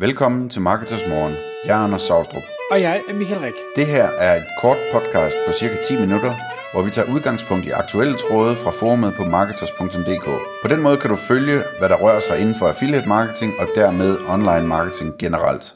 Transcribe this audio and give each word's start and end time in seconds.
Velkommen 0.00 0.48
til 0.48 0.60
Marketers 0.60 1.06
Morgen. 1.08 1.34
Jeg 1.64 1.80
er 1.80 1.84
Anders 1.84 2.02
Saustrup. 2.02 2.42
Og 2.70 2.80
jeg 2.80 3.02
er 3.08 3.14
Michael 3.14 3.40
Rik. 3.40 3.52
Det 3.76 3.86
her 3.86 4.04
er 4.04 4.36
et 4.36 4.46
kort 4.60 4.76
podcast 4.92 5.36
på 5.46 5.52
cirka 5.52 5.76
10 5.82 6.00
minutter, 6.00 6.34
hvor 6.72 6.82
vi 6.82 6.90
tager 6.90 7.12
udgangspunkt 7.14 7.66
i 7.66 7.70
aktuelle 7.70 8.16
tråde 8.18 8.56
fra 8.56 8.70
forumet 8.70 9.14
på 9.14 9.24
marketers.dk. 9.24 10.24
På 10.62 10.68
den 10.68 10.82
måde 10.82 10.96
kan 10.96 11.10
du 11.10 11.16
følge, 11.16 11.62
hvad 11.78 11.88
der 11.88 11.96
rører 11.96 12.20
sig 12.20 12.40
inden 12.40 12.54
for 12.54 12.68
affiliate 12.68 13.08
marketing 13.08 13.52
og 13.58 13.68
dermed 13.74 14.18
online 14.28 14.66
marketing 14.66 15.18
generelt. 15.18 15.74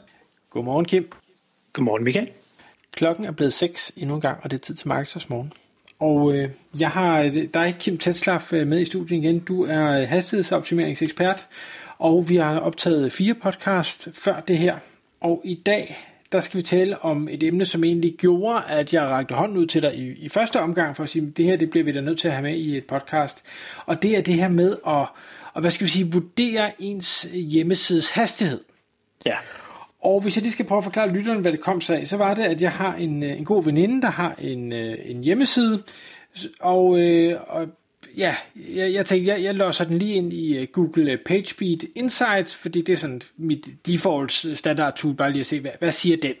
Godmorgen 0.49 0.85
Kim. 0.85 1.11
Godmorgen 1.73 2.03
Michael. 2.03 2.29
Klokken 2.91 3.25
er 3.25 3.31
blevet 3.31 3.53
6 3.53 3.91
endnu 3.97 4.15
en 4.15 4.21
gang, 4.21 4.37
og 4.43 4.51
det 4.51 4.57
er 4.57 4.61
tid 4.61 4.75
til 4.75 4.87
Marketers 4.87 5.29
Morgen. 5.29 5.53
Og 5.99 6.33
øh, 6.33 6.49
jeg 6.79 6.89
har 6.89 7.23
dig, 7.53 7.75
Kim 7.79 7.97
Tetslaff, 7.97 8.53
øh, 8.53 8.67
med 8.67 8.81
i 8.81 8.85
studiet 8.85 9.23
igen. 9.23 9.39
Du 9.39 9.63
er 9.63 10.05
hastighedsoptimeringsekspert, 10.05 11.47
og 11.97 12.29
vi 12.29 12.35
har 12.35 12.59
optaget 12.59 13.13
fire 13.13 13.33
podcast 13.33 14.09
før 14.13 14.39
det 14.39 14.57
her. 14.57 14.77
Og 15.21 15.41
i 15.43 15.55
dag, 15.65 15.97
der 16.31 16.39
skal 16.39 16.57
vi 16.57 16.61
tale 16.61 17.01
om 17.01 17.27
et 17.31 17.43
emne, 17.43 17.65
som 17.65 17.83
egentlig 17.83 18.15
gjorde, 18.17 18.63
at 18.67 18.93
jeg 18.93 19.03
rakte 19.03 19.35
hånden 19.35 19.57
ud 19.57 19.65
til 19.65 19.81
dig 19.81 19.95
i, 19.95 20.11
i 20.11 20.29
første 20.29 20.59
omgang, 20.59 20.95
for 20.95 21.03
at 21.03 21.09
sige, 21.09 21.27
at 21.27 21.37
det 21.37 21.45
her 21.45 21.55
det 21.55 21.69
bliver 21.69 21.83
vi 21.83 21.91
da 21.91 22.01
nødt 22.01 22.19
til 22.19 22.27
at 22.27 22.33
have 22.33 22.43
med 22.43 22.57
i 22.57 22.77
et 22.77 22.85
podcast. 22.85 23.43
Og 23.85 24.01
det 24.01 24.17
er 24.17 24.21
det 24.21 24.33
her 24.33 24.49
med 24.49 24.71
at, 24.87 25.07
og 25.53 25.61
hvad 25.61 25.71
skal 25.71 25.85
vi 25.85 25.91
sige, 25.91 26.11
vurdere 26.11 26.71
ens 26.79 27.27
hjemmesides 27.33 28.09
hastighed. 28.09 28.61
Ja. 29.25 29.35
Og 30.01 30.21
hvis 30.21 30.35
jeg 30.35 30.41
lige 30.41 30.53
skal 30.53 30.65
prøve 30.65 30.77
at 30.77 30.83
forklare 30.83 31.09
lytteren, 31.09 31.41
hvad 31.41 31.51
det 31.51 31.61
kom 31.61 31.81
sig 31.81 31.99
af, 31.99 32.07
så 32.07 32.17
var 32.17 32.33
det, 32.33 32.43
at 32.43 32.61
jeg 32.61 32.71
har 32.71 32.95
en, 32.95 33.23
en 33.23 33.45
god 33.45 33.63
veninde, 33.63 34.01
der 34.01 34.09
har 34.09 34.35
en, 34.39 34.73
øh, 34.73 34.97
en 35.05 35.23
hjemmeside, 35.23 35.83
og, 36.59 36.99
øh, 36.99 37.35
og 37.47 37.67
ja, 38.17 38.35
jeg, 38.55 38.93
jeg 38.93 39.05
tænkte, 39.05 39.31
jeg, 39.31 39.43
jeg 39.43 39.55
låser 39.55 39.85
den 39.85 39.97
lige 39.97 40.13
ind 40.13 40.33
i 40.33 40.61
uh, 40.61 40.67
Google 40.71 41.17
PageSpeed 41.25 41.77
Insights, 41.95 42.55
fordi 42.55 42.81
det 42.81 42.93
er 42.93 42.97
sådan 42.97 43.21
mit 43.37 43.67
default 43.87 44.31
standard 44.31 44.95
tool, 44.95 45.13
bare 45.13 45.31
lige 45.31 45.39
at 45.39 45.45
se, 45.45 45.59
hvad, 45.59 45.71
hvad 45.79 45.91
siger 45.91 46.17
den? 46.17 46.33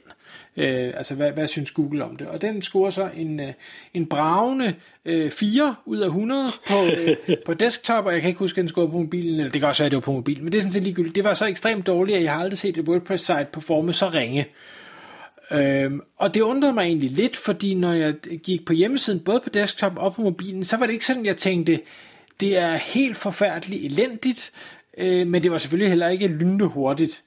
Øh, 0.57 0.93
altså, 0.97 1.15
hvad, 1.15 1.31
hvad 1.31 1.47
synes 1.47 1.71
Google 1.71 2.03
om 2.03 2.15
det? 2.15 2.27
Og 2.27 2.41
den 2.41 2.61
scorer 2.61 2.91
så 2.91 3.09
en, 3.15 3.39
uh, 3.39 3.47
en 3.93 4.05
bravende 4.05 4.73
uh, 5.05 5.29
4 5.29 5.75
ud 5.85 5.99
af 5.99 6.07
100 6.07 6.47
på, 6.69 6.81
uh, 6.81 7.35
på 7.45 7.53
desktop, 7.53 8.05
og 8.05 8.13
jeg 8.13 8.21
kan 8.21 8.27
ikke 8.27 8.39
huske, 8.39 8.57
at 8.59 8.61
den 8.61 8.69
scorede 8.69 8.91
på 8.91 8.97
mobilen, 8.97 9.39
eller 9.39 9.51
det 9.51 9.61
kan 9.61 9.69
også 9.69 9.83
være, 9.83 9.85
at 9.85 9.91
det 9.91 9.97
var 9.97 10.01
på 10.01 10.11
mobilen, 10.11 10.43
men 10.43 10.51
det 10.51 10.57
er 10.57 10.61
sådan 10.61 10.71
set 10.71 10.83
ligegyldigt. 10.83 11.15
Det 11.15 11.23
var 11.23 11.33
så 11.33 11.45
ekstremt 11.45 11.87
dårligt, 11.87 12.17
at 12.17 12.23
jeg 12.23 12.33
har 12.33 12.41
aldrig 12.41 12.57
set 12.57 12.77
et 12.77 12.89
WordPress-site 12.89 13.47
performe 13.53 13.93
så 13.93 14.09
ringe. 14.09 14.45
Øhm, 15.51 16.01
og 16.17 16.33
det 16.33 16.41
undrede 16.41 16.73
mig 16.73 16.83
egentlig 16.83 17.11
lidt, 17.11 17.37
fordi 17.37 17.73
når 17.73 17.93
jeg 17.93 18.13
gik 18.43 18.65
på 18.65 18.73
hjemmesiden, 18.73 19.19
både 19.19 19.39
på 19.39 19.49
desktop 19.49 19.97
og 19.97 20.13
på 20.13 20.21
mobilen, 20.21 20.63
så 20.63 20.77
var 20.77 20.85
det 20.85 20.93
ikke 20.93 21.05
sådan, 21.05 21.25
jeg 21.25 21.37
tænkte, 21.37 21.79
det 22.39 22.57
er 22.57 22.75
helt 22.75 23.17
forfærdeligt 23.17 23.85
elendigt, 23.85 24.51
øh, 24.97 25.27
men 25.27 25.43
det 25.43 25.51
var 25.51 25.57
selvfølgelig 25.57 25.89
heller 25.89 26.07
ikke 26.07 26.27
lynende 26.27 26.65
hurtigt. 26.65 27.23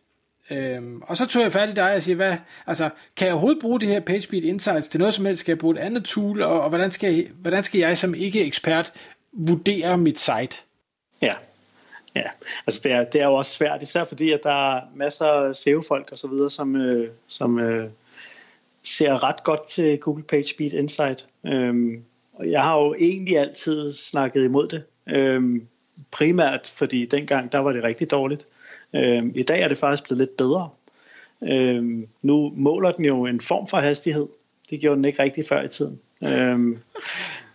Øhm, 0.51 1.03
og 1.03 1.17
så 1.17 1.27
tog 1.27 1.43
jeg 1.43 1.53
fat 1.53 1.69
i 1.69 1.73
dig 1.73 1.95
og 1.95 2.03
siger, 2.03 2.17
hvad, 2.17 2.37
altså, 2.67 2.91
kan 3.17 3.27
jeg 3.27 3.35
overhovedet 3.35 3.63
bruge 3.63 3.81
det 3.81 3.89
her 3.89 4.01
PageSpeed 4.01 4.43
Insights 4.43 4.89
til 4.89 5.01
noget 5.01 5.15
som 5.15 5.25
helst? 5.25 5.41
Skal 5.41 5.53
jeg 5.53 5.59
bruge 5.59 5.75
et 5.75 5.81
andet 5.81 6.05
tool? 6.05 6.43
Og, 6.43 6.61
og 6.61 6.69
hvordan, 6.69 6.91
skal 6.91 7.15
jeg, 7.15 7.27
hvordan 7.41 7.63
skal 7.63 7.79
jeg 7.79 7.99
som 7.99 8.15
ikke-ekspert 8.15 8.93
vurdere 9.33 9.99
mit 9.99 10.21
site? 10.21 10.57
Ja, 11.23 11.33
Ja, 12.19 12.29
altså 12.67 12.81
det 12.85 12.93
er, 12.93 13.05
det 13.05 13.21
er 13.21 13.25
jo 13.25 13.35
også 13.35 13.53
svært, 13.53 13.83
især 13.83 14.05
fordi 14.05 14.33
at 14.33 14.41
der 14.43 14.75
er 14.77 14.81
masser 14.95 15.27
af 15.27 15.57
SEO-folk 15.57 16.09
og 16.13 16.19
så 16.19 16.29
videre, 16.29 16.51
som, 16.51 16.77
øh, 16.77 17.11
som 17.27 17.59
øh, 17.59 17.91
ser 18.97 19.25
ret 19.25 19.45
godt 19.45 19.69
til 19.69 19.99
Google 19.99 20.25
PageSpeed 20.25 20.73
Insight. 20.73 21.27
Øhm, 21.47 22.03
og 22.33 22.51
jeg 22.51 22.63
har 22.63 22.79
jo 22.79 22.95
egentlig 22.99 23.39
altid 23.39 23.93
snakket 23.93 24.45
imod 24.45 24.69
det. 24.69 24.83
Øhm, 25.09 25.67
primært 26.11 26.73
fordi 26.77 27.07
dengang, 27.07 27.53
der 27.53 27.59
var 27.59 27.73
det 27.73 27.83
rigtig 27.83 28.11
dårligt. 28.11 28.47
Øhm, 28.95 29.33
I 29.35 29.43
dag 29.43 29.63
er 29.63 29.69
det 29.69 29.79
faktisk 29.79 30.05
blevet 30.05 30.19
lidt 30.19 30.37
bedre. 30.37 30.71
Øhm, 31.43 32.09
nu 32.23 32.53
måler 32.57 32.91
den 32.91 33.05
jo 33.05 33.27
en 33.27 33.41
form 33.41 33.69
for 33.69 33.77
hastighed. 33.77 34.27
Det 34.71 34.81
gjorde 34.81 34.97
den 34.97 35.05
ikke 35.05 35.23
rigtig 35.23 35.45
før 35.49 35.63
i 35.63 35.69
tiden. 35.69 36.01
Øhm, 36.25 36.79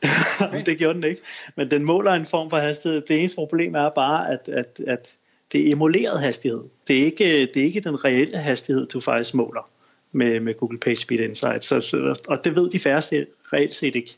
det 0.66 0.78
gjorde 0.78 0.94
den 0.94 1.04
ikke. 1.04 1.22
Men 1.56 1.72
den 1.72 1.86
måler 1.86 2.12
en 2.12 2.26
form 2.26 2.50
for 2.50 2.58
hastighed. 2.58 3.02
Det 3.02 3.20
eneste 3.20 3.36
problem 3.36 3.76
er 3.76 3.90
bare, 3.90 4.32
at, 4.32 4.50
at, 4.50 4.82
at 4.88 5.18
det 5.52 5.68
er 5.68 5.72
emuleret 5.72 6.22
hastighed. 6.22 6.64
Det 6.88 7.02
er, 7.02 7.06
ikke, 7.06 7.46
det 7.46 7.58
er 7.58 7.64
ikke 7.64 7.80
den 7.80 8.06
reelle 8.06 8.38
hastighed, 8.38 8.88
du 8.88 9.02
faktisk 9.02 9.34
måler 9.34 9.70
med, 10.14 10.40
med 10.40 10.54
Google 10.54 10.78
PageSpeed 10.78 11.20
Insight. 11.20 11.64
Så, 11.64 12.18
og 12.28 12.44
det 12.44 12.56
ved 12.56 12.70
de 12.70 12.80
færreste 12.80 13.28
reelt 13.54 13.76
set 13.76 13.96
ikke. 13.96 14.18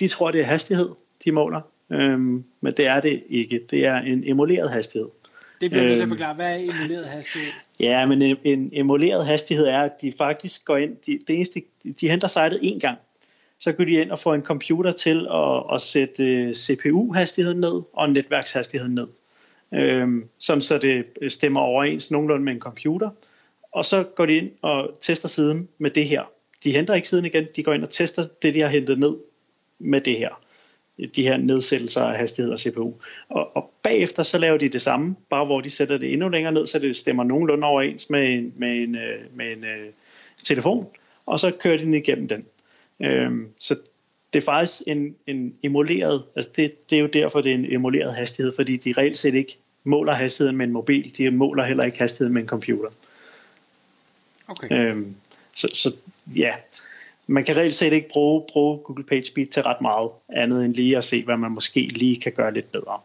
De 0.00 0.08
tror, 0.08 0.30
det 0.30 0.40
er 0.40 0.44
hastighed, 0.44 0.88
de 1.24 1.32
måler, 1.32 1.60
øhm, 1.90 2.44
men 2.60 2.72
det 2.76 2.86
er 2.86 3.00
det 3.00 3.22
ikke. 3.28 3.60
Det 3.70 3.86
er 3.86 3.96
en 3.96 4.22
emuleret 4.26 4.70
hastighed. 4.70 5.08
Det 5.60 5.70
bliver 5.70 5.84
du 5.84 5.92
øhm, 5.92 6.02
at 6.02 6.08
forklare. 6.08 6.34
Hvad 6.34 6.46
er 6.46 6.56
emuleret 6.56 7.06
hastighed? 7.06 7.50
Ja, 7.80 8.06
men 8.06 8.22
en, 8.22 8.36
en 8.44 8.70
emuleret 8.72 9.26
hastighed 9.26 9.66
er, 9.66 9.78
at 9.78 9.92
de 10.02 10.12
faktisk 10.18 10.64
går 10.64 10.76
ind, 10.76 10.96
de, 11.06 11.18
det 11.26 11.36
eneste, 11.36 11.62
de 12.00 12.08
henter 12.08 12.28
sitet 12.28 12.58
en 12.62 12.80
gang, 12.80 12.98
så 13.58 13.72
går 13.72 13.84
de 13.84 13.90
ind 13.90 14.10
og 14.10 14.18
får 14.18 14.34
en 14.34 14.42
computer 14.42 14.92
til 14.92 15.26
at, 15.34 15.74
at 15.74 15.80
sætte 15.80 16.24
øh, 16.24 16.54
CPU-hastigheden 16.54 17.60
ned 17.60 17.82
og 17.92 18.10
netværkshastigheden 18.10 18.94
ned. 18.94 19.06
Øhm, 19.74 20.28
sådan 20.38 20.62
så 20.62 20.78
det 20.78 21.32
stemmer 21.32 21.60
overens 21.60 22.10
nogenlunde 22.10 22.44
med 22.44 22.52
en 22.52 22.60
computer 22.60 23.10
og 23.72 23.84
så 23.84 24.02
går 24.02 24.26
de 24.26 24.36
ind 24.36 24.50
og 24.62 24.98
tester 25.00 25.28
siden 25.28 25.68
med 25.78 25.90
det 25.90 26.08
her. 26.08 26.22
De 26.64 26.72
henter 26.72 26.94
ikke 26.94 27.08
siden 27.08 27.24
igen, 27.24 27.46
de 27.56 27.62
går 27.62 27.72
ind 27.72 27.82
og 27.82 27.90
tester 27.90 28.24
det, 28.42 28.54
de 28.54 28.60
har 28.60 28.68
hentet 28.68 28.98
ned 28.98 29.16
med 29.78 30.00
det 30.00 30.18
her. 30.18 30.40
De 31.16 31.22
her 31.22 31.36
nedsættelser 31.36 32.02
af 32.02 32.18
hastighed 32.18 32.52
og 32.52 32.58
CPU. 32.58 32.94
Og, 33.28 33.56
og 33.56 33.70
bagefter 33.82 34.22
så 34.22 34.38
laver 34.38 34.56
de 34.58 34.68
det 34.68 34.82
samme, 34.82 35.16
bare 35.30 35.44
hvor 35.44 35.60
de 35.60 35.70
sætter 35.70 35.98
det 35.98 36.12
endnu 36.12 36.28
længere 36.28 36.52
ned, 36.52 36.66
så 36.66 36.78
det 36.78 36.96
stemmer 36.96 37.24
nogenlunde 37.24 37.66
overens 37.66 38.10
med 38.10 38.34
en, 38.34 38.52
med 38.56 38.76
en, 38.76 38.94
øh, 38.94 39.20
med 39.32 39.52
en 39.52 39.64
øh, 39.64 39.92
telefon, 40.44 40.86
og 41.26 41.38
så 41.38 41.50
kører 41.50 41.76
de 41.76 41.84
den 41.84 41.94
igennem 41.94 42.28
den. 42.28 42.42
Øhm, 43.02 43.48
så 43.58 43.76
det 44.32 44.38
er 44.38 44.44
faktisk 44.44 44.82
en, 44.86 45.16
en 45.26 45.54
emuleret, 45.62 46.22
altså 46.36 46.50
det, 46.56 46.90
det 46.90 46.96
er 46.96 47.00
jo 47.00 47.06
derfor, 47.06 47.40
det 47.40 47.50
er 47.50 47.54
en 47.54 47.72
emuleret 47.72 48.14
hastighed, 48.14 48.52
fordi 48.56 48.76
de 48.76 48.94
reelt 48.98 49.18
set 49.18 49.34
ikke 49.34 49.58
måler 49.84 50.12
hastigheden 50.12 50.56
med 50.56 50.66
en 50.66 50.72
mobil, 50.72 51.16
de 51.18 51.30
måler 51.30 51.64
heller 51.64 51.84
ikke 51.84 51.98
hastigheden 51.98 52.34
med 52.34 52.42
en 52.42 52.48
computer. 52.48 52.88
Okay. 54.50 54.72
Øhm, 54.72 55.14
så, 55.54 55.68
så 55.74 55.92
ja, 56.36 56.52
man 57.26 57.44
kan 57.44 57.56
reelt 57.56 57.74
set 57.74 57.92
ikke 57.92 58.08
bruge, 58.08 58.42
bruge 58.52 58.78
Google 58.78 59.04
PageSpeed 59.04 59.46
til 59.46 59.62
ret 59.62 59.80
meget 59.80 60.10
andet 60.28 60.64
end 60.64 60.74
lige 60.74 60.96
at 60.96 61.04
se, 61.04 61.24
hvad 61.24 61.36
man 61.36 61.50
måske 61.50 61.80
lige 61.80 62.20
kan 62.20 62.32
gøre 62.32 62.54
lidt 62.54 62.72
bedre. 62.72 62.98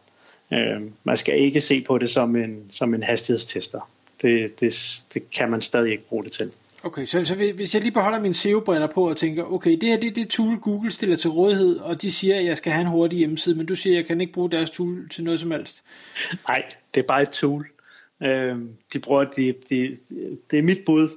Øhm, 0.52 0.92
man 1.04 1.16
skal 1.16 1.40
ikke 1.40 1.60
se 1.60 1.80
på 1.80 1.98
det 1.98 2.08
som 2.08 2.36
en, 2.36 2.66
som 2.70 2.94
en 2.94 3.02
hastighedstester. 3.02 3.80
Det, 4.22 4.60
det, 4.60 5.02
det 5.14 5.30
kan 5.30 5.50
man 5.50 5.60
stadig 5.60 5.92
ikke 5.92 6.08
bruge 6.08 6.24
det 6.24 6.32
til. 6.32 6.52
Okay, 6.82 7.06
så, 7.06 7.24
så 7.24 7.34
hvis 7.34 7.74
jeg 7.74 7.82
lige 7.82 7.92
beholder 7.92 8.20
min 8.20 8.34
SEO-briller 8.34 8.86
på 8.86 9.08
og 9.08 9.16
tænker, 9.16 9.52
okay, 9.52 9.70
det 9.70 9.88
her 9.88 9.96
det 9.96 10.10
er 10.10 10.14
det 10.14 10.28
tool, 10.28 10.56
Google 10.56 10.90
stiller 10.90 11.16
til 11.16 11.30
rådighed, 11.30 11.76
og 11.76 12.02
de 12.02 12.12
siger, 12.12 12.38
at 12.38 12.44
jeg 12.44 12.56
skal 12.56 12.72
have 12.72 12.80
en 12.80 12.86
hurtig 12.86 13.18
hjemmeside, 13.18 13.54
men 13.54 13.66
du 13.66 13.74
siger, 13.74 13.94
at 13.94 13.96
jeg 13.96 14.06
kan 14.06 14.20
ikke 14.20 14.32
bruge 14.32 14.50
deres 14.50 14.70
tool 14.70 15.08
til 15.08 15.24
noget 15.24 15.40
som 15.40 15.50
helst. 15.50 15.82
Nej, 16.48 16.64
det 16.94 17.02
er 17.02 17.06
bare 17.06 17.22
et 17.22 17.28
tool. 17.28 17.68
Øhm, 18.22 18.68
de 18.92 18.98
bruger, 18.98 19.24
de, 19.24 19.54
de, 19.70 19.96
det 20.50 20.58
er 20.58 20.62
mit 20.62 20.84
bud 20.86 21.08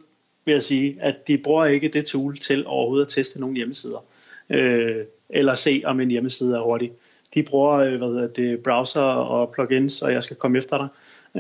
vil 0.46 0.52
jeg 0.52 0.64
sige, 0.64 0.98
at 1.02 1.28
de 1.28 1.38
bruger 1.38 1.66
ikke 1.66 1.88
det 1.88 2.06
tool 2.06 2.38
til 2.38 2.68
overhovedet 2.68 3.06
at 3.06 3.12
teste 3.12 3.40
nogle 3.40 3.56
hjemmesider, 3.56 4.06
øh, 4.50 5.06
eller 5.30 5.56
se 5.56 5.82
om 5.86 6.00
en 6.00 6.12
hjemmeside 6.12 6.56
er 6.56 6.62
hurtig. 6.62 6.92
De 7.34 7.44
bruger 7.44 7.74
øh, 7.74 7.96
hvad 7.96 8.08
hedder 8.08 8.28
det, 8.28 8.64
browser 8.64 9.02
og 9.02 9.52
plugins, 9.52 10.02
og 10.02 10.14
jeg 10.14 10.24
skal 10.24 10.38
komme 10.38 10.58
efter 10.58 10.78
dig, 10.78 10.88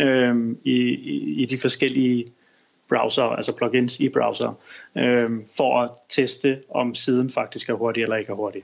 øh, 0.02 0.36
i, 0.64 0.78
i, 0.90 1.42
i 1.42 1.46
de 1.46 1.60
forskellige 1.60 2.26
browser, 2.90 3.24
altså 3.24 3.56
plugins 3.56 4.00
i 4.00 4.10
browser, 4.10 4.60
øh, 4.98 5.30
for 5.58 5.81
at 5.81 5.90
teste, 6.10 6.60
om 6.70 6.96
siden 6.96 7.30
faktisk 7.30 7.70
er 7.70 7.74
hurtig 7.74 8.04
eller 8.04 8.16
ikke 8.16 8.31
er 8.31 8.36
hurtig. 8.36 8.64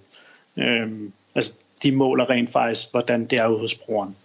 Øh, 0.57 0.91
altså, 1.35 1.53
de 1.83 1.97
måler 1.97 2.29
rent 2.29 2.51
faktisk, 2.51 2.91
hvordan 2.91 3.25
det 3.25 3.39
er 3.39 3.47
ude 3.47 3.59
hos 3.59 3.75
brugeren. 3.75 4.15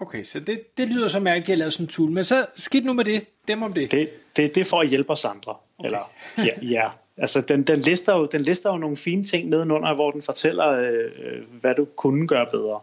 Okay, 0.00 0.24
så 0.24 0.40
det, 0.40 0.76
det 0.76 0.88
lyder 0.88 1.08
så 1.08 1.20
mærkeligt, 1.20 1.44
at 1.44 1.48
jeg 1.48 1.54
har 1.54 1.58
lavet 1.58 1.72
sådan 1.72 1.84
en 1.84 1.88
tool. 1.88 2.10
Men 2.10 2.24
så 2.24 2.46
skidt 2.54 2.84
nu 2.84 2.92
med 2.92 3.04
det. 3.04 3.26
Dem 3.48 3.62
om 3.62 3.72
det. 3.72 3.90
Det, 3.90 4.10
det, 4.36 4.54
det 4.54 4.60
er 4.60 4.64
for 4.64 4.80
at 4.80 4.88
hjælpe 4.88 5.10
os 5.10 5.24
andre. 5.24 5.56
Okay. 5.78 5.86
Eller, 5.86 6.12
ja, 6.38 6.60
ja. 6.62 6.90
Altså, 7.16 7.40
den, 7.40 7.62
den, 7.62 7.80
lister 7.80 8.16
jo, 8.16 8.26
den 8.26 8.42
lister 8.42 8.70
jo 8.70 8.76
nogle 8.76 8.96
fine 8.96 9.24
ting 9.24 9.48
nedenunder, 9.48 9.94
hvor 9.94 10.10
den 10.10 10.22
fortæller, 10.22 10.68
øh, 10.68 11.60
hvad 11.60 11.74
du 11.74 11.84
kunne 11.84 12.28
gøre 12.28 12.46
bedre. 12.52 12.80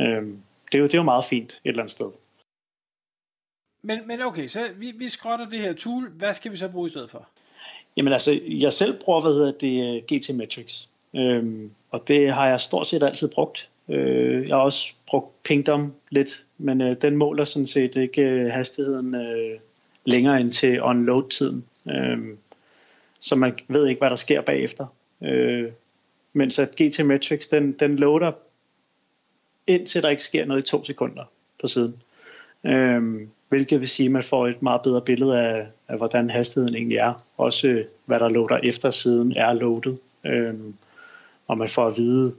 Øh, 0.00 0.26
det, 0.72 0.74
er 0.74 0.78
jo, 0.78 0.84
det 0.84 0.94
er 0.94 0.98
jo 0.98 1.02
meget 1.02 1.24
fint 1.24 1.52
et 1.52 1.60
eller 1.64 1.82
andet 1.82 1.92
sted. 1.92 2.10
Men, 3.82 3.98
men 4.06 4.22
okay, 4.22 4.46
så 4.46 4.68
vi, 4.76 4.90
vi 4.90 5.08
skrotter 5.08 5.48
det 5.48 5.58
her 5.58 5.72
tool. 5.72 6.08
Hvad 6.10 6.34
skal 6.34 6.52
vi 6.52 6.56
så 6.56 6.68
bruge 6.68 6.86
i 6.86 6.90
stedet 6.90 7.10
for? 7.10 7.28
Jamen 7.96 8.12
altså, 8.12 8.40
jeg 8.44 8.72
selv 8.72 9.00
bruger, 9.00 9.20
hvad 9.20 9.32
hedder 9.32 9.52
det, 9.52 10.06
GT 10.06 10.34
Metrics. 10.34 10.88
Øhm, 11.16 11.70
og 11.90 12.08
det 12.08 12.32
har 12.32 12.48
jeg 12.48 12.60
stort 12.60 12.86
set 12.86 13.02
altid 13.02 13.28
brugt. 13.28 13.68
Øh, 13.88 14.48
jeg 14.48 14.56
har 14.56 14.62
også 14.62 14.94
brugt 15.06 15.42
Pingdom 15.42 15.94
lidt, 16.10 16.44
men 16.58 16.80
øh, 16.80 16.96
den 17.02 17.16
måler 17.16 17.44
sådan 17.44 17.66
set 17.66 17.96
ikke 17.96 18.22
øh, 18.22 18.50
hastigheden 18.50 19.14
øh, 19.14 19.58
længere 20.04 20.40
end 20.40 20.50
til 20.50 20.82
unload-tiden. 20.82 21.64
Øh, 21.90 22.18
så 23.20 23.36
man 23.36 23.58
ved 23.68 23.86
ikke, 23.86 23.98
hvad 23.98 24.10
der 24.10 24.16
sker 24.16 24.40
bagefter. 24.40 24.86
Øh, 25.22 25.68
mens 26.32 26.58
at 26.58 26.76
GT 26.76 27.06
Metrics, 27.06 27.48
den, 27.48 27.72
den 27.72 27.96
loader 27.96 28.32
indtil 29.68 30.02
der 30.02 30.08
ikke 30.08 30.22
sker 30.22 30.44
noget 30.44 30.62
i 30.62 30.70
to 30.70 30.84
sekunder 30.84 31.24
på 31.60 31.66
siden. 31.66 32.02
Øh, 32.64 33.28
hvilket 33.48 33.80
vil 33.80 33.88
sige, 33.88 34.06
at 34.06 34.12
man 34.12 34.22
får 34.22 34.46
et 34.46 34.62
meget 34.62 34.82
bedre 34.82 35.00
billede 35.00 35.40
af, 35.40 35.66
af 35.88 35.96
hvordan 35.96 36.30
hastigheden 36.30 36.74
egentlig 36.74 36.98
er. 36.98 37.14
Også 37.36 37.68
øh, 37.68 37.84
hvad 38.04 38.20
der 38.20 38.28
loader 38.28 38.58
efter 38.62 38.90
siden 38.90 39.36
er 39.36 39.52
loadet. 39.52 39.98
Øh, 40.24 40.54
og 41.46 41.58
man 41.58 41.68
får 41.68 41.86
at 41.86 41.96
vide 41.96 42.34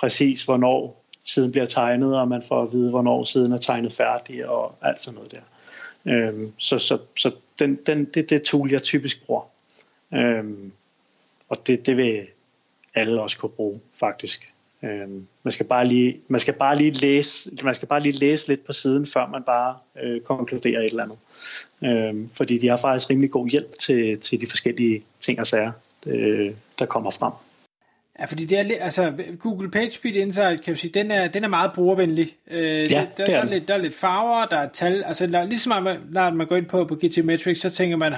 præcis, 0.00 0.42
hvornår 0.42 1.02
siden 1.24 1.52
bliver 1.52 1.66
tegnet, 1.66 2.16
og 2.16 2.28
man 2.28 2.42
får 2.42 2.62
at 2.62 2.72
vide, 2.72 2.90
hvornår 2.90 3.24
siden 3.24 3.52
er 3.52 3.56
tegnet 3.56 3.92
færdig, 3.92 4.48
og 4.48 4.74
alt 4.82 5.02
sådan 5.02 5.14
noget 5.14 5.32
der. 5.32 5.40
Øhm, 6.12 6.52
så 6.58 6.78
så, 6.78 6.98
så 7.16 7.30
den, 7.58 7.78
den, 7.86 8.04
det 8.04 8.16
er 8.16 8.26
det 8.26 8.42
tool, 8.42 8.70
jeg 8.70 8.82
typisk 8.82 9.26
bruger. 9.26 9.42
Øhm, 10.14 10.72
og 11.48 11.66
det, 11.66 11.86
det 11.86 11.96
vil 11.96 12.26
alle 12.94 13.22
også 13.22 13.38
kunne 13.38 13.50
bruge, 13.50 13.80
faktisk. 14.00 14.52
Øhm, 14.82 15.26
man 15.42 15.52
skal 15.52 15.66
bare 15.66 15.86
lige, 15.86 16.16
man 16.28 16.40
skal 16.40 16.54
bare 16.54 16.78
lige 16.78 16.90
læse, 16.90 17.50
man 17.62 17.74
skal 17.74 17.88
bare 17.88 18.00
lige 18.00 18.18
læse 18.18 18.48
lidt 18.48 18.66
på 18.66 18.72
siden, 18.72 19.06
før 19.06 19.26
man 19.26 19.42
bare 19.42 19.76
øh, 20.02 20.20
konkluderer 20.20 20.80
et 20.80 20.86
eller 20.86 21.02
andet. 21.02 21.18
Øhm, 21.84 22.30
fordi 22.34 22.58
de 22.58 22.68
har 22.68 22.76
faktisk 22.76 23.10
rimelig 23.10 23.30
god 23.30 23.48
hjælp 23.48 23.78
til, 23.78 24.20
til 24.20 24.40
de 24.40 24.46
forskellige 24.46 25.02
ting 25.20 25.40
og 25.40 25.46
sager, 25.46 25.72
øh, 26.06 26.52
der 26.78 26.86
kommer 26.86 27.10
frem. 27.10 27.32
Ja, 28.20 28.24
fordi 28.24 28.44
det 28.44 28.58
er 28.58 28.62
lidt, 28.62 28.78
altså 28.80 29.12
Google 29.38 29.70
PageSpeed 29.70 30.14
Insight, 30.14 30.62
kan 30.62 30.70
jeg 30.70 30.78
sige, 30.78 30.92
den 30.92 31.10
er, 31.10 31.28
den 31.28 31.44
er 31.44 31.48
meget 31.48 31.72
brugervenlig. 31.74 32.36
Øh, 32.50 32.60
ja, 32.60 32.74
der, 32.82 33.06
der, 33.16 33.24
der, 33.24 33.38
er 33.38 33.44
lidt, 33.44 33.68
der 33.68 33.74
er 33.74 33.78
lidt 33.78 33.94
farver, 33.94 34.46
der 34.46 34.56
er 34.56 34.68
tal, 34.68 35.04
altså 35.04 35.26
der, 35.26 35.44
ligesom 35.44 35.82
man, 35.82 36.00
når 36.10 36.30
man 36.30 36.46
går 36.46 36.56
ind 36.56 36.66
på, 36.66 36.84
på 36.84 36.94
GT 36.94 37.24
Metrics, 37.24 37.60
så 37.60 37.70
tænker 37.70 37.96
man, 37.96 38.14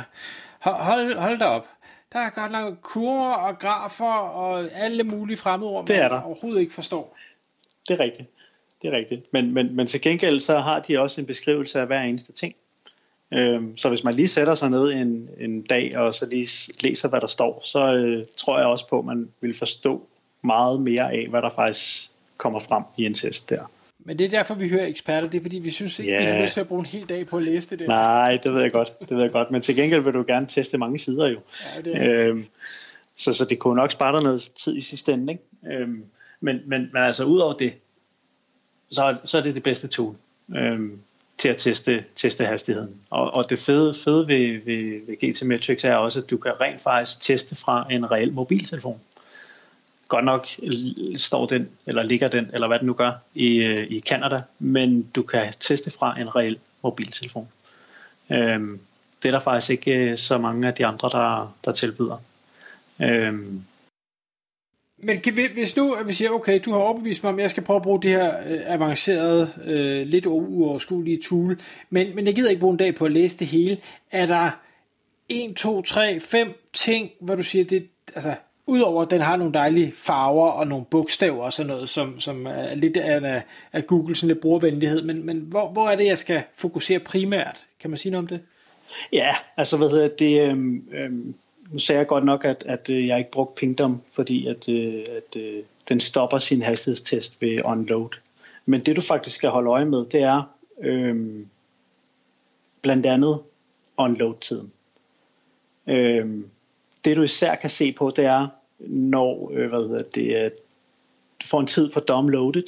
hold, 0.60 1.14
hold 1.14 1.38
da 1.38 1.44
op, 1.44 1.66
der 2.12 2.18
er 2.18 2.30
godt 2.30 2.52
nok 2.52 2.74
kurver 2.82 3.32
og 3.32 3.58
grafer 3.58 4.14
og 4.14 4.68
alle 4.72 5.04
mulige 5.04 5.36
fremmedord, 5.36 5.86
det 5.86 5.96
er 5.96 6.10
man 6.10 6.22
overhovedet 6.22 6.60
ikke 6.60 6.74
forstår. 6.74 7.16
Det 7.88 7.94
er 7.94 8.04
rigtigt. 8.04 8.30
Det 8.82 8.88
er 8.88 8.96
rigtigt. 8.96 9.32
Men, 9.32 9.54
men, 9.54 9.76
men 9.76 9.86
til 9.86 10.00
gengæld 10.00 10.40
så 10.40 10.58
har 10.58 10.80
de 10.80 10.98
også 10.98 11.20
en 11.20 11.26
beskrivelse 11.26 11.80
af 11.80 11.86
hver 11.86 12.00
eneste 12.00 12.32
ting. 12.32 12.54
Øhm, 13.32 13.76
så 13.76 13.88
hvis 13.88 14.04
man 14.04 14.14
lige 14.14 14.28
sætter 14.28 14.54
sig 14.54 14.70
ned 14.70 14.92
en, 14.92 15.28
en 15.38 15.62
dag 15.62 15.96
og 15.96 16.14
så 16.14 16.26
lige 16.26 16.72
læser, 16.80 17.08
hvad 17.08 17.20
der 17.20 17.26
står, 17.26 17.60
så 17.64 17.94
øh, 17.94 18.26
tror 18.36 18.58
jeg 18.58 18.66
også 18.66 18.88
på, 18.88 18.98
at 18.98 19.04
man 19.04 19.28
vil 19.40 19.54
forstå 19.54 20.06
meget 20.42 20.80
mere 20.80 21.12
af, 21.12 21.26
hvad 21.30 21.42
der 21.42 21.50
faktisk 21.54 22.10
kommer 22.36 22.58
frem 22.58 22.82
i 22.96 23.04
en 23.04 23.14
test 23.14 23.50
der. 23.50 23.70
Men 23.98 24.18
det 24.18 24.24
er 24.24 24.30
derfor, 24.30 24.54
vi 24.54 24.68
hører 24.68 24.86
eksperter. 24.86 25.28
Det 25.28 25.38
er 25.38 25.42
fordi, 25.42 25.58
vi 25.58 25.70
synes 25.70 25.98
ikke, 25.98 26.12
yeah. 26.12 26.26
vi 26.26 26.26
har 26.26 26.42
lyst 26.42 26.52
til 26.52 26.60
at 26.60 26.68
bruge 26.68 26.80
en 26.80 26.86
hel 26.86 27.08
dag 27.08 27.26
på 27.26 27.36
at 27.36 27.42
læse 27.42 27.70
det 27.70 27.78
der. 27.78 27.86
Nej, 27.86 28.38
det 28.42 28.52
ved 28.52 28.62
jeg 28.62 28.72
godt. 28.72 29.00
Det 29.00 29.10
ved 29.10 29.22
jeg 29.22 29.32
godt. 29.32 29.50
Men 29.50 29.62
til 29.62 29.76
gengæld 29.76 30.00
vil 30.00 30.12
du 30.12 30.24
gerne 30.26 30.46
teste 30.46 30.78
mange 30.78 30.98
sider 30.98 31.26
jo. 31.26 31.40
Ja, 31.76 31.82
det 31.82 31.96
er. 31.96 32.28
Øhm, 32.28 32.46
så, 33.16 33.32
så 33.32 33.44
det 33.44 33.58
kunne 33.58 33.74
nok 33.74 33.92
spare 33.92 34.16
dig 34.16 34.22
noget 34.22 34.40
tid 34.40 34.76
i 34.76 34.80
sidste 34.80 35.12
ende. 35.12 35.32
Ikke? 35.32 35.76
Øhm, 35.76 36.04
men, 36.40 36.60
men, 36.66 36.88
men 36.92 37.02
altså 37.02 37.24
ud 37.24 37.38
over 37.38 37.52
det, 37.52 37.72
så, 38.90 39.16
så 39.24 39.38
er 39.38 39.42
det 39.42 39.54
det 39.54 39.62
bedste 39.62 39.88
tool 39.88 40.14
øhm, 40.56 40.98
til 41.38 41.48
at 41.48 41.56
teste, 41.56 42.04
teste 42.16 42.44
hastigheden. 42.44 42.94
Og, 43.10 43.36
og 43.36 43.50
det 43.50 43.58
fede, 43.58 43.94
fede 43.94 44.28
ved, 44.28 44.64
ved, 44.64 45.06
ved 45.06 45.32
GT 45.32 45.46
Metrics 45.46 45.84
er 45.84 45.94
også, 45.94 46.20
at 46.20 46.30
du 46.30 46.36
kan 46.36 46.52
rent 46.60 46.80
faktisk 46.80 47.20
teste 47.20 47.56
fra 47.56 47.86
en 47.90 48.10
reel 48.10 48.32
mobiltelefon 48.32 49.00
godt 50.08 50.24
nok 50.24 50.46
står 51.16 51.46
den, 51.46 51.68
eller 51.86 52.02
ligger 52.02 52.28
den, 52.28 52.50
eller 52.52 52.66
hvad 52.66 52.78
den 52.78 52.86
nu 52.86 52.92
gør, 52.92 53.12
i, 53.34 53.56
øh, 53.56 53.86
i 53.90 54.00
Canada, 54.00 54.38
men 54.58 55.02
du 55.02 55.22
kan 55.22 55.52
teste 55.60 55.90
fra 55.90 56.20
en 56.20 56.36
reel 56.36 56.58
mobiltelefon. 56.82 57.48
Øhm, 58.30 58.80
det 59.22 59.28
er 59.28 59.32
der 59.32 59.40
faktisk 59.40 59.70
ikke 59.70 60.10
øh, 60.10 60.16
så 60.16 60.38
mange 60.38 60.68
af 60.68 60.74
de 60.74 60.86
andre, 60.86 61.08
der, 61.08 61.56
der 61.64 61.72
tilbyder. 61.72 62.22
Øhm, 63.02 63.62
men 64.98 65.20
kan 65.20 65.36
vi, 65.36 65.46
hvis 65.54 65.76
nu 65.76 65.92
at 65.92 66.08
vi 66.08 66.12
siger, 66.12 66.30
okay, 66.30 66.60
du 66.64 66.72
har 66.72 66.78
overbevist 66.78 67.22
mig 67.22 67.32
om, 67.32 67.38
at 67.38 67.42
jeg 67.42 67.50
skal 67.50 67.62
prøve 67.62 67.76
at 67.76 67.82
bruge 67.82 68.02
det 68.02 68.10
her 68.10 68.38
øh, 68.38 68.60
avancerede, 68.66 69.50
øh, 69.64 70.06
lidt 70.06 70.26
uoverskuelige 70.26 71.20
tool, 71.22 71.60
men, 71.90 72.14
men 72.14 72.26
jeg 72.26 72.34
gider 72.34 72.50
ikke 72.50 72.60
bruge 72.60 72.72
en 72.72 72.78
dag 72.78 72.94
på 72.94 73.04
at 73.04 73.12
læse 73.12 73.38
det 73.38 73.46
hele. 73.46 73.78
Er 74.10 74.26
der 74.26 74.50
1, 75.28 75.56
2, 75.56 75.82
3, 75.82 76.20
5 76.20 76.52
ting, 76.72 77.10
hvor 77.20 77.34
du 77.34 77.42
siger, 77.42 77.64
det, 77.64 77.88
altså, 78.14 78.34
Udover 78.68 79.02
at 79.02 79.10
den 79.10 79.20
har 79.20 79.36
nogle 79.36 79.54
dejlige 79.54 79.92
farver 79.94 80.50
og 80.50 80.66
nogle 80.66 80.84
bogstaver 80.84 81.44
og 81.44 81.52
sådan 81.52 81.70
noget, 81.70 81.88
som, 81.88 82.20
som 82.20 82.46
er 82.46 82.74
lidt 82.74 82.96
af, 82.96 83.42
af 83.72 83.86
Google 83.86 84.14
sådan 84.14 84.28
lidt 84.28 84.40
brugervenlighed, 84.40 85.02
men, 85.02 85.26
men 85.26 85.38
hvor, 85.38 85.68
hvor 85.68 85.88
er 85.88 85.96
det, 85.96 86.06
jeg 86.06 86.18
skal 86.18 86.42
fokusere 86.54 86.98
primært? 86.98 87.56
Kan 87.80 87.90
man 87.90 87.96
sige 87.98 88.12
noget 88.12 88.22
om 88.22 88.26
det? 88.26 88.40
Ja, 89.12 89.34
altså 89.56 89.76
hvad 89.76 89.88
hedder 89.90 90.08
det, 90.08 90.50
øhm, 90.50 90.88
øhm, 90.92 91.34
nu 91.72 91.78
sagde 91.78 91.98
jeg 91.98 92.06
godt 92.06 92.24
nok, 92.24 92.44
at, 92.44 92.62
at 92.66 92.88
øh, 92.90 93.06
jeg 93.06 93.18
ikke 93.18 93.30
brugte 93.30 93.60
Pingdom, 93.60 94.00
fordi 94.12 94.46
at, 94.46 94.68
øh, 94.68 95.04
at 95.16 95.36
øh, 95.36 95.62
den 95.88 96.00
stopper 96.00 96.38
sin 96.38 96.62
hastighedstest 96.62 97.42
ved 97.42 97.58
unload. 97.64 98.08
Men 98.66 98.80
det 98.80 98.96
du 98.96 99.00
faktisk 99.00 99.36
skal 99.36 99.50
holde 99.50 99.70
øje 99.70 99.84
med, 99.84 100.04
det 100.04 100.22
er 100.22 100.42
øhm, 100.80 101.48
blandt 102.82 103.06
andet 103.06 103.40
unload-tiden. 103.96 104.72
Øhm, 105.86 106.50
det 107.04 107.16
du 107.16 107.22
især 107.22 107.54
kan 107.54 107.70
se 107.70 107.92
på, 107.92 108.12
det 108.16 108.24
er, 108.24 108.48
når 108.78 109.50
øh, 109.54 109.68
hvad 109.68 109.88
hedder 109.88 110.02
det, 110.14 110.52
du 111.42 111.46
får 111.46 111.60
en 111.60 111.66
tid 111.66 111.90
på 111.90 112.00
downloaded, 112.00 112.64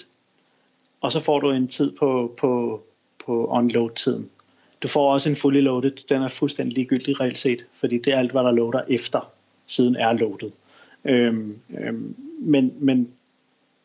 og 1.01 1.13
så 1.13 1.21
får 1.21 1.41
du 1.41 1.51
en 1.51 1.69
tid 1.69 1.93
på, 1.97 2.37
på, 2.39 2.83
på 3.27 3.47
unload-tiden. 3.47 4.31
Du 4.83 4.89
får 4.89 5.13
også 5.13 5.29
en 5.31 5.37
fully 5.37 5.61
loaded, 5.61 5.93
den 6.09 6.23
er 6.23 6.29
fuldstændig 6.29 6.75
ligegyldig 6.75 7.21
reelt 7.21 7.39
set, 7.39 7.65
fordi 7.73 7.99
det 7.99 8.15
er 8.15 8.19
alt, 8.19 8.31
hvad 8.31 8.43
der 8.43 8.51
loader 8.51 8.83
efter, 8.89 9.33
siden 9.67 9.97
er 9.97 10.13
loaded. 10.13 10.51
Øhm, 11.05 11.59
øhm, 11.79 12.15
men, 12.41 12.75
men 12.79 13.15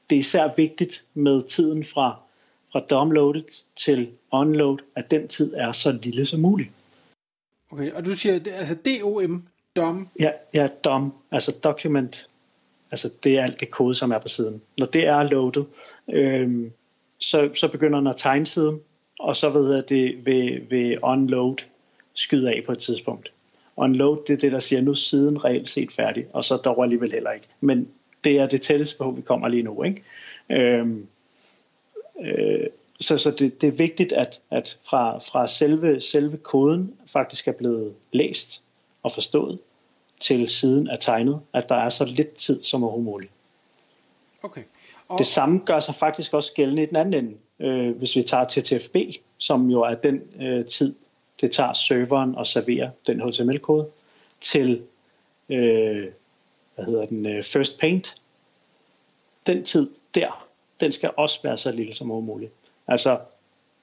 det 0.10 0.16
er 0.16 0.20
især 0.20 0.50
vigtigt 0.58 1.06
med 1.14 1.44
tiden 1.44 1.84
fra, 1.84 2.20
fra 2.72 2.80
downloaded 2.80 3.64
til 3.76 4.10
unload, 4.32 4.78
at 4.96 5.12
den 5.12 5.28
tid 5.28 5.54
er 5.58 5.72
så 5.72 5.92
lille 6.04 6.26
som 6.26 6.40
muligt. 6.40 6.70
Okay, 7.72 7.92
og 7.92 8.06
du 8.06 8.16
siger, 8.16 8.40
altså 8.52 8.76
DOM, 8.76 9.44
DOM? 9.76 10.10
Ja, 10.20 10.32
ja, 10.54 10.68
DOM, 10.84 11.14
altså 11.32 11.52
document 11.64 12.28
Altså 12.92 13.12
det 13.24 13.38
er 13.38 13.44
alt 13.44 13.60
det 13.60 13.72
kode, 13.72 13.96
som 13.96 14.12
er 14.12 14.20
på 14.20 14.28
siden. 14.28 14.62
Når 14.78 14.86
det 14.86 15.08
er 15.08 15.24
loadet, 15.24 15.66
øh, 16.14 16.72
så, 17.20 17.50
så 17.54 17.68
begynder 17.68 18.00
den 18.00 18.08
at 18.08 18.18
tegne 18.18 18.46
siden, 18.46 18.80
og 19.26 19.36
så 19.36 19.50
ved 19.50 19.84
det 19.84 20.26
ved, 20.26 20.70
ved 20.70 20.98
unload 21.04 21.56
skyde 22.14 22.50
af 22.50 22.64
på 22.66 22.72
et 22.72 22.80
tidspunkt. 22.80 23.32
Unload, 23.76 24.18
det 24.28 24.34
er 24.34 24.38
det, 24.38 24.52
der 24.52 24.60
siger, 24.60 24.82
nu 24.82 24.94
siden 24.94 25.46
reelt 25.46 25.70
set 25.70 25.92
færdig, 25.92 26.26
og 26.34 26.44
så 26.44 26.58
dog 26.58 26.84
alligevel 26.84 27.12
heller 27.12 27.32
ikke. 27.32 27.48
Men 27.62 27.88
det 28.24 28.40
er 28.40 28.46
det 28.46 28.62
tætteste 28.62 28.98
på, 28.98 29.12
vi 29.12 29.22
kommer 29.22 29.48
lige 29.48 29.64
nu. 29.64 29.84
Ikke? 29.84 30.04
Øhm, 30.50 31.08
øh, 32.22 32.68
så 33.00 33.18
så 33.18 33.32
det, 33.32 33.62
det 33.62 33.68
er 33.68 33.72
vigtigt, 33.72 34.12
at, 34.12 34.42
at 34.52 34.78
fra, 34.84 35.18
fra 35.18 35.48
selve, 35.48 36.02
selve 36.02 36.38
koden 36.38 36.94
faktisk 37.06 37.48
er 37.48 37.52
blevet 37.52 37.94
læst 38.12 38.64
og 39.04 39.12
forstået, 39.12 39.60
til 40.20 40.50
siden 40.50 40.88
er 40.88 40.96
tegnet, 40.96 41.40
at 41.54 41.70
der 41.70 41.76
er 41.76 41.90
så 41.90 42.06
lidt 42.06 42.34
tid 42.34 42.64
som 42.64 42.84
overhovedet 42.84 43.06
muligt. 43.06 43.32
Okay. 44.44 44.62
Og... 45.08 45.20
Det 45.20 45.28
samme 45.28 45.60
gør 45.60 45.80
sig 45.80 45.96
faktisk 45.96 46.34
også 46.34 46.54
gældende 46.54 46.84
i 46.84 46.86
den 46.86 46.96
anden 46.96 47.14
ende, 47.14 47.38
øh, 47.60 47.98
hvis 47.98 48.16
vi 48.16 48.24
tager 48.24 48.44
TTFB, 48.44 48.96
som 49.38 49.70
jo 49.70 49.82
er 49.82 49.94
den 49.94 50.22
øh, 50.42 50.66
tid, 50.66 50.96
det 51.42 51.52
tager 51.52 51.74
serveren 51.74 52.36
at 52.38 52.48
servere 52.48 52.92
den 53.08 53.22
HTML-kode 53.22 53.88
til 54.42 54.82
øh, 55.50 56.08
hvad 56.76 56.86
hedder 56.86 57.06
den, 57.06 57.26
øh, 57.26 57.44
First 57.44 57.80
Paint. 57.80 58.16
Den 59.48 59.64
tid 59.64 59.90
der, 60.16 60.48
den 60.80 60.92
skal 60.92 61.12
også 61.18 61.40
være 61.44 61.58
så 61.58 61.72
lille 61.72 61.96
som 61.96 62.12
overhovedet 62.12 62.36
muligt. 62.36 62.52
Altså, 62.88 63.20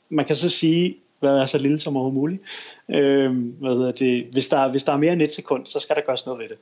man 0.08 0.24
kan 0.24 0.36
så 0.36 0.48
sige, 0.48 0.96
hvad 1.20 1.36
er 1.36 1.46
så 1.46 1.58
lille 1.58 1.78
som 1.78 1.96
overhovedet 1.96 2.20
muligt. 2.20 2.42
Øh, 2.88 3.36
hvad 3.60 3.70
hedder 3.70 3.92
det? 3.92 4.26
Hvis, 4.32 4.48
der, 4.48 4.68
hvis 4.68 4.84
der 4.84 4.92
er 4.92 4.96
mere 4.96 5.12
end 5.12 5.22
et 5.22 5.34
sekund, 5.34 5.66
så 5.66 5.80
skal 5.80 5.96
der 5.96 6.02
gøres 6.02 6.26
noget 6.26 6.40
ved 6.40 6.48
det. 6.48 6.58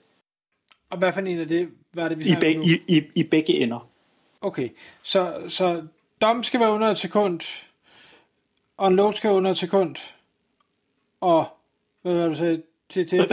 Og 0.90 0.98
hvad 0.98 1.12
for 1.12 1.20
en 1.20 1.38
af 1.38 1.48
det 1.48 1.68
var 1.94 2.08
det, 2.08 2.18
vi 2.18 2.24
I, 2.24 2.34
be, 2.40 2.52
i, 2.52 2.98
i, 2.98 3.02
I 3.14 3.22
begge 3.22 3.52
ender. 3.52 3.89
Okay, 4.40 4.68
så, 5.02 5.34
så 5.48 5.82
dom 6.20 6.42
skal 6.42 6.60
være 6.60 6.72
under 6.72 6.88
et 6.88 6.98
sekund, 6.98 7.40
unload 8.78 9.12
skal 9.12 9.28
være 9.28 9.36
under 9.36 9.50
et 9.50 9.58
sekund, 9.58 9.96
og 11.20 11.46
hvad 12.02 12.14
var 12.14 12.28
du 12.28 12.34
sagde? 12.34 12.62
Til, 12.88 13.06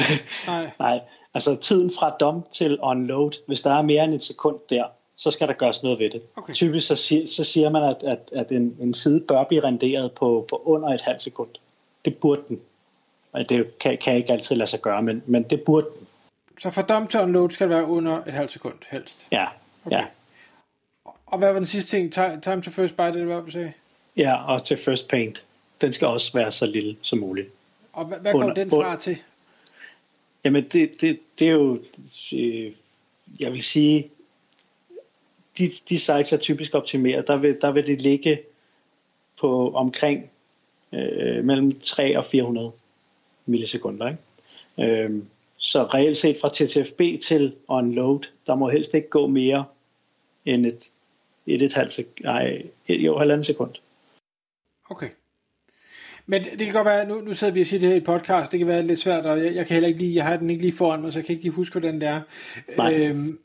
nej. 0.48 0.72
nej, 0.80 1.00
altså 1.34 1.56
tiden 1.56 1.92
fra 2.00 2.16
dom 2.20 2.44
til 2.52 2.80
unload, 2.80 3.32
hvis 3.48 3.62
der 3.62 3.74
er 3.74 3.82
mere 3.82 4.04
end 4.04 4.14
et 4.14 4.24
sekund 4.24 4.60
der, 4.70 4.86
så 5.16 5.32
skal 5.32 5.48
der 5.48 5.54
gøres 5.54 5.84
noget 5.84 6.00
ved 6.00 6.10
det. 6.10 6.22
Okay. 6.36 6.54
Typisk 6.54 6.88
så, 6.88 6.96
siger, 6.96 7.28
så 7.28 7.44
siger 7.44 7.70
man, 7.70 7.84
at, 7.84 8.04
at, 8.04 8.20
at 8.32 8.52
en, 8.52 8.78
en 8.82 8.94
side 8.94 9.20
bør 9.28 9.44
blive 9.44 9.64
renderet 9.64 10.12
på, 10.12 10.46
på 10.50 10.62
under 10.66 10.90
et 10.90 11.02
halvt 11.02 11.24
sekund. 11.24 11.50
Det 12.06 12.18
burde 12.18 12.42
den. 12.48 12.62
Og 13.32 13.50
det 13.50 13.80
kan, 13.80 13.98
kan 13.98 14.16
ikke 14.16 14.34
altid 14.34 14.56
lade 14.56 14.70
sig 14.70 14.82
gøre, 14.82 15.02
men, 15.02 15.24
men 15.26 15.44
det 15.44 15.62
burde 15.62 15.88
den. 16.00 16.08
Så 16.60 16.70
fra 16.70 16.82
dump 16.82 17.10
til 17.10 17.20
unload 17.20 17.50
skal 17.50 17.70
det 17.70 17.76
være 17.76 17.86
under 17.86 18.24
et 18.24 18.34
halvt 18.34 18.52
sekund 18.52 18.76
helst? 18.92 19.28
Ja. 19.32 19.46
Okay. 19.86 19.98
ja. 19.98 20.06
Og 21.28 21.38
hvad 21.38 21.48
var 21.48 21.60
den 21.60 21.66
sidste 21.66 21.98
ting? 21.98 22.14
Time 22.44 22.62
to 22.62 22.72
first 22.72 22.98
byte, 22.98 23.20
det 23.20 23.28
var, 23.28 23.42
du 23.42 23.52
sagde? 23.52 23.74
Ja, 24.18 24.54
og 24.54 24.66
til 24.66 24.78
first 24.78 25.08
paint. 25.08 25.44
Den 25.82 25.92
skal 25.92 26.08
også 26.08 26.34
være 26.34 26.52
så 26.52 26.66
lille 26.66 26.98
som 27.02 27.20
muligt. 27.20 27.50
Og 27.94 28.06
hvad, 28.06 28.20
hvad 28.20 28.32
går 28.32 28.40
under, 28.40 28.54
den 28.54 28.70
fra 28.70 28.96
til? 28.96 29.18
Jamen, 30.44 30.64
det, 30.64 31.02
det, 31.02 31.20
det 31.40 31.48
er 31.48 31.52
jo... 31.52 31.80
Øh, 32.34 32.72
jeg 33.40 33.54
vil 33.54 33.64
sige, 33.64 34.10
de, 35.58 35.70
de 35.90 36.00
sites, 36.00 36.32
jeg 36.32 36.40
typisk 36.40 36.76
optimerer, 36.76 37.22
der 37.22 37.38
vil, 37.38 37.58
der 37.62 37.72
vil 37.72 37.88
det 37.88 38.02
ligge 38.02 38.42
på 39.40 39.72
omkring 39.74 40.30
øh, 40.94 41.44
mellem 41.46 41.80
3 41.80 42.18
og 42.18 42.26
400 42.26 42.72
millisekunder. 43.46 44.08
Ikke? 44.08 44.94
Øh, 44.94 45.24
så 45.58 45.84
reelt 45.84 46.18
set 46.18 46.38
fra 46.42 46.50
TTFB 46.50 47.22
til 47.24 47.56
unload, 47.68 48.20
der 48.48 48.56
må 48.56 48.70
helst 48.70 48.94
ikke 48.94 49.10
gå 49.10 49.28
mere 49.28 49.66
end 50.46 50.66
et, 50.66 50.92
et, 51.48 51.62
et 51.62 51.74
halvt 51.74 51.94
sekund, 51.94 52.24
nej, 52.24 52.62
et, 52.88 53.06
jo, 53.06 53.18
halvandet 53.18 53.46
sekund. 53.46 53.72
Okay. 54.90 55.10
Men 56.26 56.44
det 56.44 56.60
kan 56.60 56.74
godt 56.74 56.86
være, 56.86 57.08
nu, 57.08 57.22
nu 57.22 57.34
sidder 57.34 57.54
vi 57.54 57.62
og 57.62 57.68
siger 57.68 57.80
det 57.80 57.90
her 57.90 57.96
i 57.96 58.00
podcast, 58.00 58.52
det 58.52 58.60
kan 58.60 58.68
være 58.68 58.84
lidt 58.84 59.00
svært, 59.00 59.26
og 59.26 59.46
jeg, 59.46 59.56
jeg 59.56 59.68
kan 59.68 59.74
heller 59.74 59.88
ikke 59.88 60.00
lige, 60.00 60.16
jeg 60.16 60.26
har 60.26 60.38
den 60.38 60.50
ikke 60.50 60.62
lige 60.62 60.78
foran 60.78 61.02
mig, 61.02 61.14
så 61.14 61.20
jeg 61.20 61.26
kan 61.26 61.34
ikke 61.34 61.44
lige 61.44 61.54
huske, 61.54 61.74
hvordan 61.74 62.02
det 62.02 62.10
er. 62.10 62.22
Nej. 62.78 62.94
Øhm, 62.94 63.40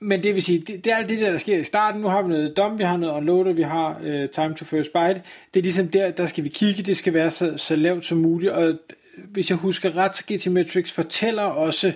men 0.00 0.22
det 0.22 0.34
vil 0.34 0.42
sige, 0.42 0.58
det, 0.58 0.84
det 0.84 0.92
er 0.92 0.96
alt 0.96 1.08
det 1.08 1.20
der, 1.20 1.30
der 1.30 1.38
sker 1.38 1.58
i 1.58 1.64
starten. 1.64 2.00
Nu 2.00 2.08
har 2.08 2.22
vi 2.22 2.28
noget 2.28 2.56
dom, 2.56 2.78
vi 2.78 2.84
har 2.84 2.96
noget 2.96 3.14
unloader, 3.14 3.52
vi 3.52 3.62
har 3.62 4.00
uh, 4.00 4.30
time 4.30 4.54
to 4.54 4.64
first 4.64 4.92
bite. 4.92 5.22
Det 5.54 5.60
er 5.60 5.62
ligesom 5.62 5.88
der, 5.88 6.10
der 6.10 6.26
skal 6.26 6.44
vi 6.44 6.48
kigge, 6.48 6.82
det 6.82 6.96
skal 6.96 7.14
være 7.14 7.30
så, 7.30 7.56
så 7.56 7.76
lavt 7.76 8.04
som 8.04 8.18
muligt. 8.18 8.52
Og 8.52 8.78
hvis 9.16 9.50
jeg 9.50 9.58
husker 9.58 9.96
ret, 9.96 10.16
så 10.16 10.24
GT 10.32 10.46
Metrics 10.52 10.92
fortæller 10.92 11.42
også, 11.42 11.92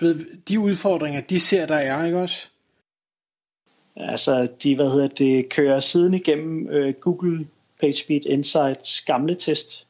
du 0.00 0.04
ved, 0.04 0.24
de 0.48 0.60
udfordringer, 0.60 1.20
de 1.20 1.40
ser, 1.40 1.66
der 1.66 1.76
er, 1.76 2.04
ikke 2.04 2.18
også? 2.18 2.48
Altså, 3.98 4.48
de, 4.62 4.74
hvad 4.74 4.90
hedder 4.90 5.08
det, 5.08 5.48
kører 5.48 5.80
siden 5.80 6.14
igennem 6.14 6.68
øh, 6.68 6.94
Google 6.94 7.46
PageSpeed 7.80 8.26
Insights 8.26 9.00
gamle 9.00 9.34
test, 9.34 9.86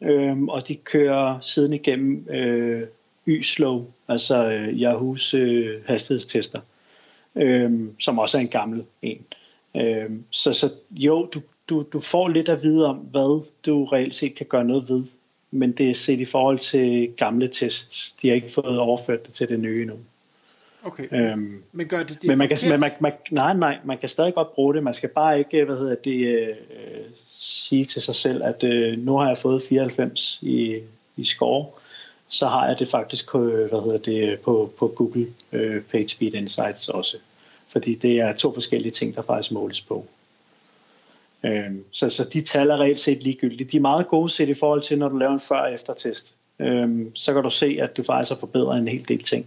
øhm, 0.00 0.48
og 0.48 0.68
de 0.68 0.76
kører 0.76 1.40
siden 1.40 1.72
igennem 1.72 2.28
øh, 2.30 2.86
YSlow, 3.26 3.86
altså 4.08 4.44
øh, 4.44 4.68
Yahoo's 4.68 5.36
øh, 5.36 5.74
hastighedstester, 5.86 6.60
øhm, 7.34 7.94
som 8.00 8.18
også 8.18 8.38
er 8.38 8.42
en 8.42 8.48
gammel 8.48 8.84
en. 9.02 9.24
Øhm, 9.76 10.24
så, 10.30 10.52
så 10.52 10.70
jo, 10.90 11.28
du, 11.34 11.40
du, 11.68 11.84
du 11.92 12.00
får 12.00 12.28
lidt 12.28 12.48
at 12.48 12.62
vide 12.62 12.86
om, 12.86 12.96
hvad 12.96 13.46
du 13.66 13.84
reelt 13.84 14.14
set 14.14 14.34
kan 14.34 14.46
gøre 14.46 14.64
noget 14.64 14.88
ved, 14.88 15.04
men 15.50 15.72
det 15.72 15.90
er 15.90 15.94
set 15.94 16.20
i 16.20 16.24
forhold 16.24 16.58
til 16.58 17.12
gamle 17.16 17.48
tests. 17.48 18.12
De 18.22 18.28
har 18.28 18.34
ikke 18.34 18.50
fået 18.50 18.78
overført 18.78 19.26
det 19.26 19.34
til 19.34 19.48
det 19.48 19.60
nye 19.60 19.86
nu. 19.86 19.94
Okay. 20.88 21.08
Øhm, 21.12 21.62
men 21.72 21.86
gør 21.88 22.02
det 22.02 22.08
det 22.08 22.24
men 22.24 22.38
man 22.38 22.48
kan, 22.48 22.58
men 22.68 22.80
man, 22.80 22.90
man, 23.00 23.12
nej, 23.30 23.54
nej, 23.54 23.78
man 23.84 23.98
kan 23.98 24.08
stadig 24.08 24.34
godt 24.34 24.54
bruge 24.54 24.74
det. 24.74 24.82
Man 24.82 24.94
skal 24.94 25.08
bare 25.08 25.38
ikke, 25.38 25.64
hvad 25.64 25.76
hedder 25.76 25.94
det, 25.94 26.26
øh, 26.26 26.56
sige 27.38 27.84
til 27.84 28.02
sig 28.02 28.14
selv, 28.14 28.42
at 28.44 28.64
øh, 28.64 28.98
nu 28.98 29.16
har 29.16 29.26
jeg 29.28 29.38
fået 29.38 29.62
94 29.62 30.38
i, 30.42 30.80
i 31.16 31.24
score, 31.24 31.66
så 32.28 32.46
har 32.46 32.66
jeg 32.66 32.78
det 32.78 32.88
faktisk 32.88 33.30
på, 33.30 33.38
hvad 33.44 33.82
hedder 33.84 33.98
det, 33.98 34.40
på, 34.40 34.72
på 34.78 34.92
Google 34.96 35.26
øh, 35.52 35.82
PageSpeed 35.82 36.34
Insights 36.34 36.88
også. 36.88 37.16
Fordi 37.68 37.94
det 37.94 38.20
er 38.20 38.32
to 38.32 38.54
forskellige 38.54 38.92
ting, 38.92 39.14
der 39.14 39.22
faktisk 39.22 39.52
måles 39.52 39.80
på. 39.80 40.06
Øhm, 41.44 41.84
så, 41.92 42.10
så 42.10 42.24
de 42.32 42.40
tal 42.40 42.70
er 42.70 42.80
reelt 42.80 42.98
set 42.98 43.22
ligegyldige. 43.22 43.70
De 43.70 43.76
er 43.76 43.80
meget 43.80 44.08
gode 44.08 44.30
set 44.30 44.48
i 44.48 44.54
forhold 44.54 44.82
til, 44.82 44.98
når 44.98 45.08
du 45.08 45.16
laver 45.16 45.32
en 45.32 45.40
før- 45.40 45.60
og 45.60 45.72
efter-test. 45.72 46.34
Øhm, 46.58 47.16
så 47.16 47.32
kan 47.32 47.42
du 47.42 47.50
se, 47.50 47.78
at 47.80 47.96
du 47.96 48.02
faktisk 48.02 48.30
har 48.30 48.38
forbedret 48.38 48.78
en 48.78 48.88
hel 48.88 49.08
del 49.08 49.22
ting 49.22 49.46